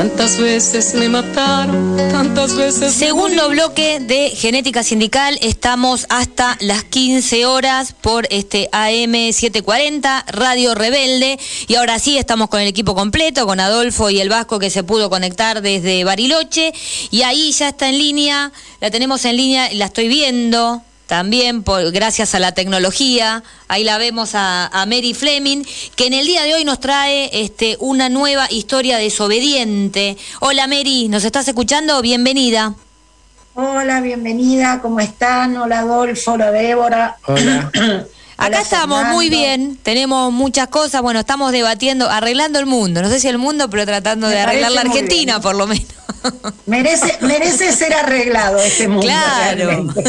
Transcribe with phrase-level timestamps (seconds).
[0.00, 2.94] Tantas veces me mataron, tantas veces.
[2.94, 10.74] Segundo bloque de Genética Sindical, estamos hasta las 15 horas por este AM 740, Radio
[10.74, 11.38] Rebelde.
[11.68, 14.84] Y ahora sí, estamos con el equipo completo, con Adolfo y el Vasco que se
[14.84, 16.72] pudo conectar desde Bariloche.
[17.10, 21.90] Y ahí ya está en línea, la tenemos en línea, la estoy viendo también por,
[21.90, 23.42] gracias a la tecnología.
[23.66, 25.64] Ahí la vemos a, Mary Fleming,
[25.96, 30.16] que en el día de hoy nos trae este, una nueva historia desobediente.
[30.38, 32.00] Hola Mary, ¿nos estás escuchando?
[32.00, 32.74] Bienvenida.
[33.54, 35.56] Hola, bienvenida, ¿cómo están?
[35.56, 37.16] Hola Adolfo, hola Débora.
[37.26, 37.72] Hola.
[38.36, 43.18] Acá estamos muy bien, tenemos muchas cosas, bueno, estamos debatiendo, arreglando el mundo, no sé
[43.18, 45.88] si el mundo, pero tratando de arreglar la Argentina por lo menos.
[46.66, 49.06] Merece, merece ser arreglado este mundo.
[49.06, 49.86] Claro.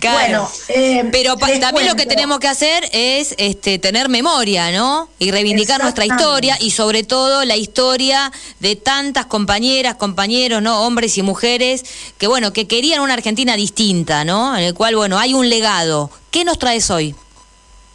[0.00, 5.08] Bueno, eh, pero también lo que tenemos que hacer es este, tener memoria, ¿no?
[5.18, 10.86] Y reivindicar nuestra historia y sobre todo la historia de tantas compañeras, compañeros, ¿no?
[10.86, 11.84] Hombres y mujeres
[12.18, 14.56] que, bueno, que querían una Argentina distinta, ¿no?
[14.56, 16.10] En el cual, bueno, hay un legado.
[16.30, 17.14] ¿Qué nos traes hoy?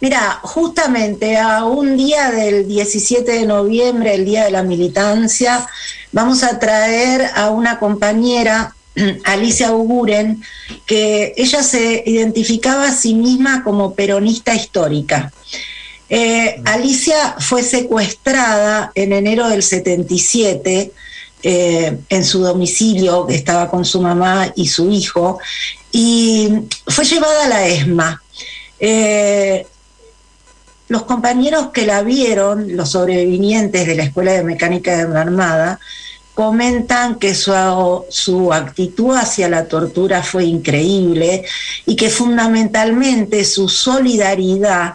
[0.00, 5.66] Mira, justamente a un día del 17 de noviembre, el Día de la Militancia,
[6.10, 8.74] vamos a traer a una compañera,
[9.24, 10.42] Alicia Auguren,
[10.86, 15.30] que ella se identificaba a sí misma como peronista histórica.
[16.08, 20.92] Eh, Alicia fue secuestrada en enero del 77
[21.42, 25.38] eh, en su domicilio, que estaba con su mamá y su hijo,
[25.92, 26.48] y
[26.86, 28.22] fue llevada a la ESMA.
[28.80, 29.66] Eh,
[30.90, 35.78] los compañeros que la vieron, los sobrevivientes de la Escuela de Mecánica de la Armada,
[36.34, 41.44] comentan que su, actitud hacia la tortura fue increíble
[41.86, 44.94] y que fundamentalmente su solidaridad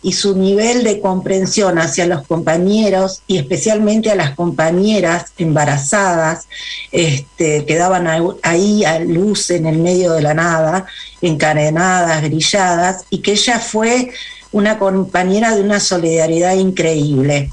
[0.00, 6.46] y su nivel de comprensión hacia los compañeros y especialmente a las compañeras embarazadas
[6.92, 8.06] este, quedaban
[8.44, 10.86] ahí a luz en el medio de la nada,
[11.20, 14.12] encadenadas, grilladas, y que ella fue
[14.52, 17.50] una compañera de una solidaridad increíble.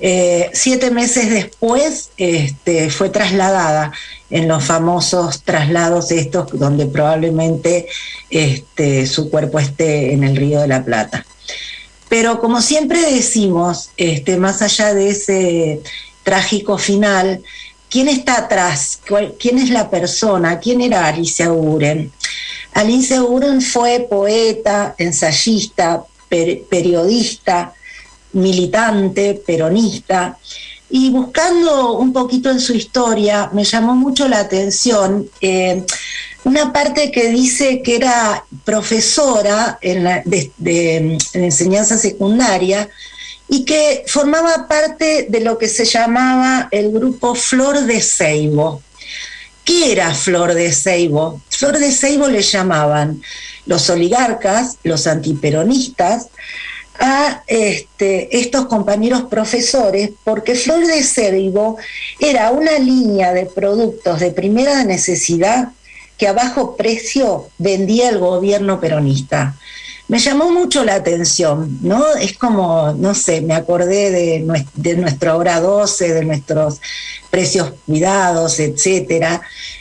[0.00, 3.92] Eh, siete meses después este, fue trasladada
[4.30, 7.86] en los famosos traslados estos donde probablemente
[8.30, 11.24] este, su cuerpo esté en el Río de la Plata.
[12.08, 15.80] Pero como siempre decimos, este, más allá de ese
[16.22, 17.42] trágico final,
[17.88, 19.00] ¿quién está atrás?
[19.38, 20.58] ¿Quién es la persona?
[20.58, 22.12] ¿Quién era Alicia Uren?
[22.72, 26.04] Alicia Uren fue poeta, ensayista,
[26.68, 27.74] periodista,
[28.32, 30.38] militante, peronista,
[30.90, 35.84] y buscando un poquito en su historia, me llamó mucho la atención eh,
[36.44, 42.88] una parte que dice que era profesora en de, enseñanza secundaria
[43.48, 48.82] y que formaba parte de lo que se llamaba el grupo Flor de Ceibo.
[49.64, 51.40] ¿Qué era Flor de Ceibo?
[51.48, 53.22] Flor de Ceibo le llamaban
[53.66, 56.28] los oligarcas, los antiperonistas,
[56.98, 61.76] a este, estos compañeros profesores, porque Flor de Ceibo
[62.20, 65.70] era una línea de productos de primera necesidad
[66.16, 69.56] que a bajo precio vendía el gobierno peronista.
[70.06, 72.14] Me llamó mucho la atención, ¿no?
[72.14, 76.80] Es como, no sé, me acordé de, de nuestra obra 12, de nuestros
[77.30, 79.40] precios cuidados, etcétera.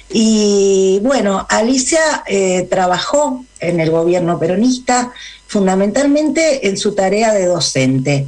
[0.09, 5.11] Y bueno, Alicia eh, trabajó en el gobierno peronista,
[5.47, 8.27] fundamentalmente en su tarea de docente.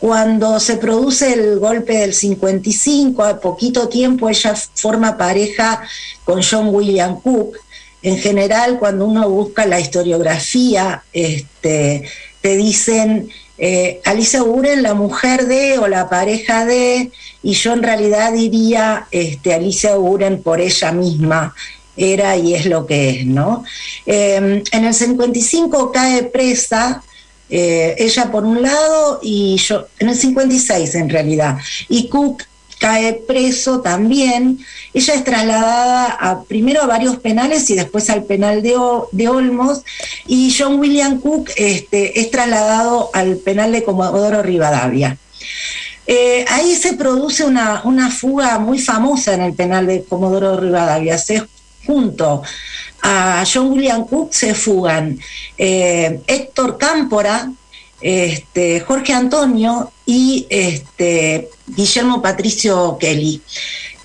[0.00, 5.82] Cuando se produce el golpe del 55, a poquito tiempo ella forma pareja
[6.24, 7.56] con John William Cook.
[8.02, 12.08] En general, cuando uno busca la historiografía, este,
[12.42, 17.10] te dicen eh, Alicia Buren, la mujer de o la pareja de,
[17.42, 21.54] y yo en realidad diría este, Alicia Buren por ella misma,
[21.96, 23.64] era y es lo que es, ¿no?
[24.06, 27.02] Em, en el 55 cae presa,
[27.50, 32.44] eh, ella por un lado y yo, en el 56 en realidad, y Cook
[32.78, 34.58] cae preso también.
[34.92, 38.74] Ella es trasladada primero a varios penales y después al penal de,
[39.12, 39.82] de Olmos.
[40.26, 45.16] Y John William Cook este, es trasladado al penal de Comodoro Rivadavia.
[46.06, 51.16] Eh, ahí se produce una, fuga muy famosa en el penal de Comodoro Rivadavia.
[51.16, 51.42] Se,
[51.86, 52.42] junto
[53.02, 55.18] a John William Cook se fugan
[55.58, 57.50] eh, Héctor Cámpora,
[58.00, 63.42] este, Jorge Antonio y este, Guillermo Patricio Kelly.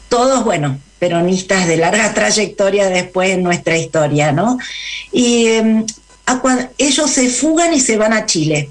[0.10, 4.58] Todos, bueno, peronistas de larga trayectoria después en nuestra historia, ¿no?
[5.12, 5.86] Y em,
[6.78, 8.70] ellos se fugan y se van a Chile.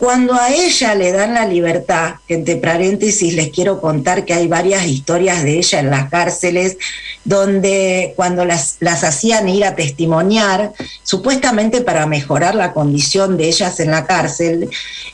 [0.00, 4.86] Cuando a ella le dan la libertad, entre paréntesis les quiero contar que hay varias
[4.86, 6.78] historias de ella en las cárceles,
[7.22, 13.78] donde cuando las, las hacían ir a testimoniar, supuestamente para mejorar la condición de ellas
[13.78, 14.70] en la cárcel,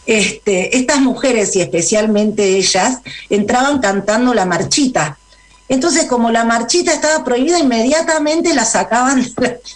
[0.07, 5.19] este, estas mujeres y especialmente ellas entraban cantando la marchita.
[5.69, 9.27] Entonces, como la marchita estaba prohibida, inmediatamente la sacaban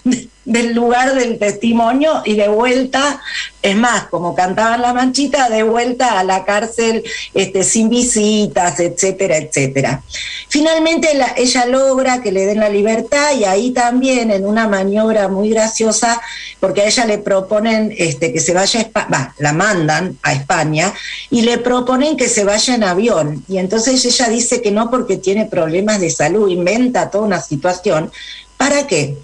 [0.45, 3.21] del lugar del testimonio y de vuelta,
[3.63, 7.05] es más, como cantaban la manchita, de vuelta a la cárcel
[7.35, 10.03] este, sin visitas, etcétera, etcétera.
[10.49, 15.51] Finalmente ella logra que le den la libertad y ahí también en una maniobra muy
[15.51, 16.21] graciosa,
[16.59, 20.93] porque a ella le proponen este, que se vaya a España, la mandan a España
[21.31, 23.45] y le proponen que se vaya en avión.
[23.47, 28.11] Y entonces ella dice que no porque tiene problemas de salud, inventa toda una situación.
[28.57, 29.17] ¿Para qué?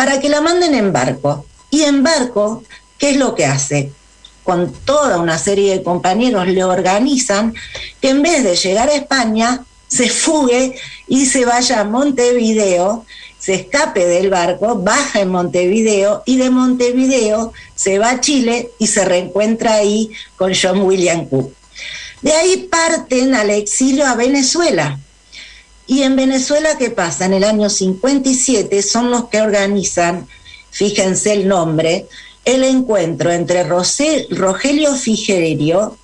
[0.00, 1.44] Para que la manden en barco.
[1.68, 2.64] Y en barco,
[2.96, 3.92] ¿qué es lo que hace?
[4.42, 7.52] Con toda una serie de compañeros le organizan
[8.00, 10.74] que en vez de llegar a España, se fugue
[11.06, 13.04] y se vaya a Montevideo,
[13.38, 18.86] se escape del barco, baja en Montevideo y de Montevideo se va a Chile y
[18.86, 21.52] se reencuentra ahí con John William Cook.
[22.22, 24.98] De ahí parten al exilio a Venezuela
[25.90, 27.26] y en Venezuela, ¿qué pasa?
[27.26, 30.28] En el año 57 son los que organizan,
[30.70, 32.06] fíjense el nombre,
[32.44, 35.98] el encuentro entre Rogelio Figerio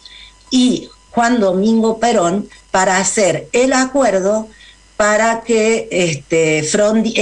[0.51, 4.49] y Juan Domingo Perón para hacer el acuerdo
[4.97, 6.69] para que este,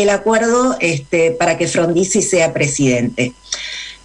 [0.00, 3.34] el acuerdo este, para que Frondizi sea presidente.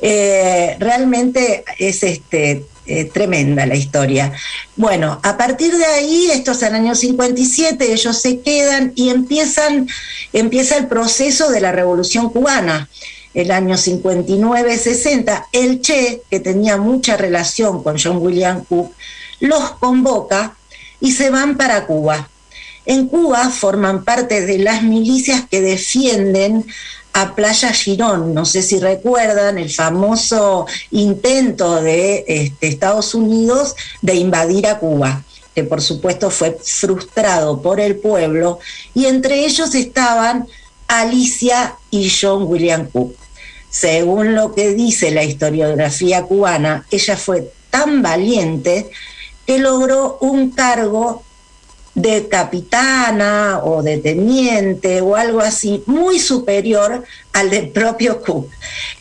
[0.01, 4.33] Eh, realmente es este, eh, tremenda la historia.
[4.75, 9.87] Bueno, a partir de ahí, esto es el año 57, ellos se quedan y empiezan,
[10.33, 12.89] empieza el proceso de la Revolución Cubana.
[13.35, 18.91] El año 59-60, el Che, que tenía mucha relación con John William Cook,
[19.39, 20.55] los convoca
[20.99, 22.27] y se van para Cuba.
[22.87, 26.65] En Cuba forman parte de las milicias que defienden
[27.13, 28.33] a Playa Girón.
[28.33, 35.23] No sé si recuerdan el famoso intento de este, Estados Unidos de invadir a Cuba
[35.59, 38.59] que por supuesto fue frustrado por el pueblo,
[38.93, 40.47] y entre ellos estaban
[40.87, 43.15] Alicia y John William Cook.
[43.69, 48.89] Según lo que dice la historiografía cubana, ella fue tan valiente
[49.45, 51.23] que logró un cargo
[52.01, 57.03] de capitana o de teniente o algo así, muy superior
[57.33, 58.49] al del propio Cook.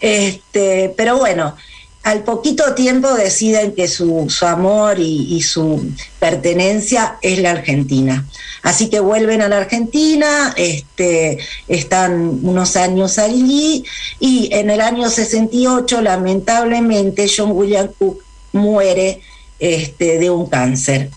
[0.01, 1.55] Este, pero bueno,
[2.03, 8.27] al poquito tiempo deciden que su, amor y, su pertenencia es la Argentina.
[8.63, 13.85] Así que vuelven a la Argentina, este, están unos años allí
[14.19, 18.23] y en el año 68 lamentablemente John William Cook
[18.53, 19.21] muere
[19.59, 21.11] este, de un cáncer.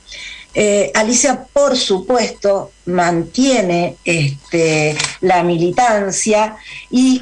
[0.53, 6.57] Eh, Alicia, por supuesto, mantiene este, la militancia
[6.89, 7.21] y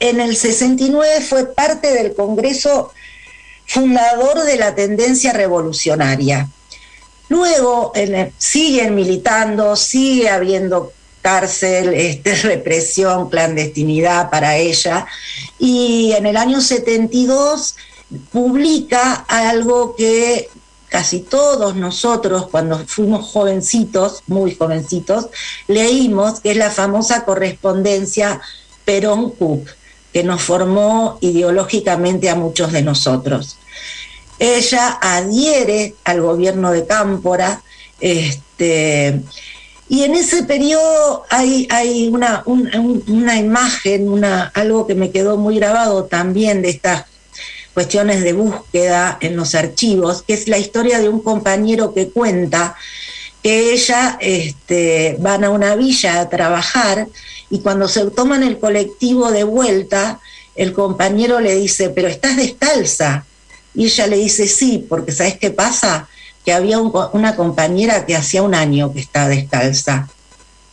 [0.00, 2.92] en el 69 fue parte del Congreso
[3.66, 6.48] fundador de la tendencia revolucionaria.
[7.28, 7.92] Luego
[8.38, 15.06] siguen militando, sigue habiendo cárcel, este, represión, clandestinidad para ella.
[15.58, 17.76] Y en el año 72
[18.32, 20.48] publica algo que
[20.88, 25.28] casi todos nosotros cuando fuimos jovencitos, muy jovencitos,
[25.66, 28.40] leímos que es la famosa correspondencia
[28.84, 29.68] Perón-Cook,
[30.12, 33.58] que nos formó ideológicamente a muchos de nosotros.
[34.38, 37.62] Ella adhiere al gobierno de Cámpora,
[38.00, 39.20] este,
[39.88, 45.56] y en ese periodo hay, hay una, una imagen, una, algo que me quedó muy
[45.56, 47.07] grabado también de estas
[47.78, 52.74] cuestiones de búsqueda en los archivos, que es la historia de un compañero que cuenta
[53.40, 57.06] que ella este, van a una villa a trabajar
[57.50, 60.18] y cuando se toman el colectivo de vuelta,
[60.56, 63.24] el compañero le dice, pero estás descalza.
[63.76, 66.08] Y ella le dice, sí, porque ¿sabes qué pasa?
[66.44, 70.08] Que había una compañera que hacía un año que estaba descalza.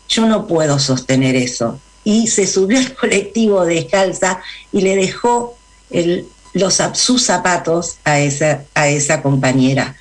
[0.09, 1.79] Yo no puedo sostener eso.
[2.03, 5.55] Y se subió al colectivo descalza y le dejó
[5.91, 9.95] el, los, sus zapatos a esa, a esa compañera.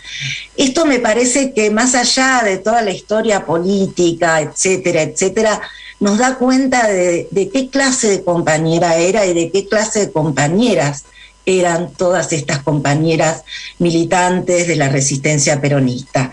[0.56, 5.60] Esto me parece que más allá de toda la historia política, etcétera, etcétera,
[5.98, 11.04] nos da cuenta de, qué clase de compañera era y de qué clase de compañeras
[11.44, 13.42] eran todas estas compañeras
[13.80, 16.32] militantes de la resistencia peronista.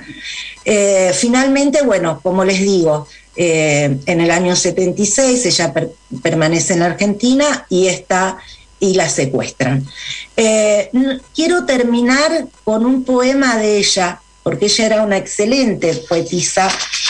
[0.63, 5.73] Eh, finalmente, bueno, como les digo, eh, en el año 76 ella
[6.21, 8.37] permanece en la Argentina y está
[8.81, 9.87] y la secuestran.
[10.35, 10.91] Eh,
[11.33, 16.67] quiero terminar con un poema de ella, porque ella era una excelente poetisa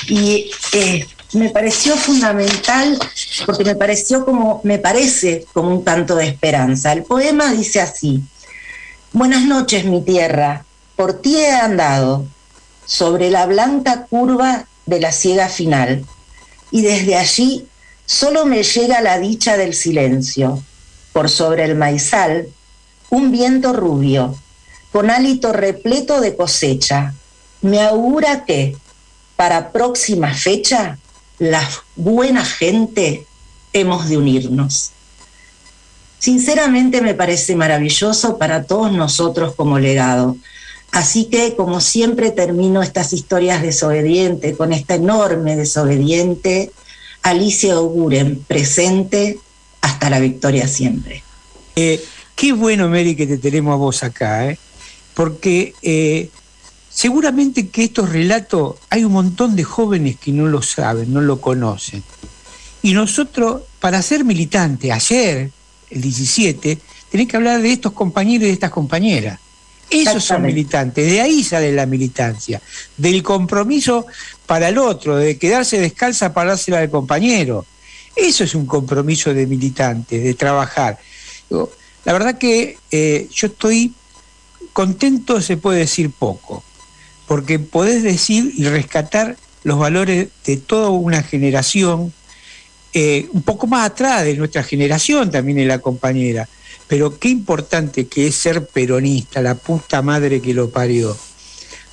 [0.07, 2.99] y eh, me pareció fundamental
[3.45, 6.91] porque me pareció como, me parece como un canto de esperanza.
[6.91, 8.21] El poema dice así,
[9.13, 10.63] Buenas noches mi tierra,
[10.95, 12.25] por ti he andado
[12.85, 16.05] sobre la blanca curva de la ciega final
[16.71, 17.67] y desde allí
[18.05, 20.63] solo me llega la dicha del silencio.
[21.13, 22.47] Por sobre el maizal,
[23.09, 24.35] un viento rubio,
[24.91, 27.13] con hálito repleto de cosecha,
[27.61, 28.75] me augura que,
[29.35, 30.97] para próxima fecha,
[31.39, 33.25] la buena gente
[33.73, 34.91] hemos de unirnos.
[36.19, 40.37] Sinceramente me parece maravilloso para todos nosotros como legado.
[40.91, 46.71] Así que, como siempre, termino estas historias desobedientes con esta enorme desobediente
[47.23, 49.39] Alicia Oguren, presente
[49.81, 51.23] hasta la victoria siempre.
[51.75, 52.03] Eh,
[52.35, 54.57] qué bueno, Mary, que te tenemos a vos acá, ¿eh?
[55.13, 56.29] porque eh,
[56.89, 61.39] seguramente que estos relatos hay un montón de jóvenes que no lo saben, no lo
[61.41, 62.03] conocen.
[62.83, 65.51] Y nosotros, para ser militante, ayer,
[65.89, 69.39] el 17, tenés que hablar de estos compañeros y de estas compañeras.
[69.89, 72.61] Esos son militantes, de ahí sale la militancia,
[72.95, 74.05] del compromiso
[74.45, 77.65] para el otro, de quedarse descalza para dársela al compañero.
[78.15, 80.99] Eso es un compromiso de militante, de trabajar.
[82.05, 83.93] La verdad que eh, yo estoy
[84.73, 86.63] contento, se puede decir poco,
[87.27, 92.13] porque podés decir y rescatar los valores de toda una generación
[92.93, 96.47] eh, un poco más atrás de nuestra generación también en la compañera.
[96.87, 101.17] Pero qué importante que es ser peronista, la puta madre que lo parió.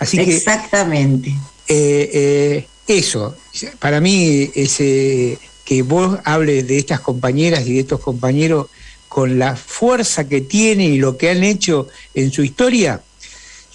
[0.01, 1.31] Así Exactamente.
[1.69, 3.37] Eh, eh, eso,
[3.79, 8.69] para mí, ese, que vos hables de estas compañeras y de estos compañeros
[9.07, 13.03] con la fuerza que tienen y lo que han hecho en su historia,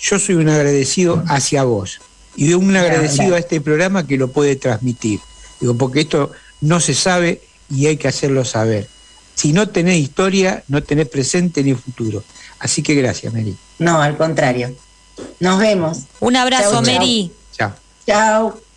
[0.02, 2.02] yo soy un agradecido hacia vos
[2.36, 5.20] y de un agradecido a este programa que lo puede transmitir.
[5.60, 6.32] Digo, porque esto
[6.62, 8.88] no se sabe y hay que hacerlo saber.
[9.36, 12.24] Si no tenés historia, no tenés presente ni futuro.
[12.58, 13.56] Así que gracias, Mary.
[13.78, 14.76] No, al contrario.
[15.40, 16.00] Nos vemos.
[16.22, 17.32] Un abrazo, Mary.
[17.56, 17.72] Chao.
[18.08, 18.73] Chao.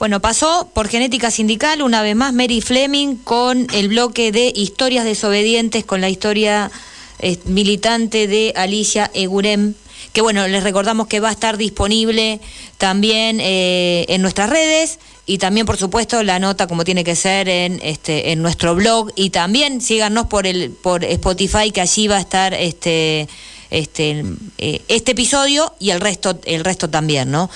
[0.00, 5.04] Bueno, pasó por Genética Sindical una vez más Mary Fleming con el bloque de historias
[5.04, 6.70] desobedientes, con la historia
[7.18, 9.74] eh, militante de Alicia Egurem
[10.14, 12.40] que bueno, les recordamos que va a estar disponible
[12.78, 17.48] también eh, en nuestras redes y también por supuesto la nota como tiene que ser
[17.48, 22.16] en este en nuestro blog y también síganos por el por Spotify que allí va
[22.16, 23.28] a estar este
[23.70, 24.24] este
[24.58, 27.48] eh, este episodio y el resto el resto también, ¿no?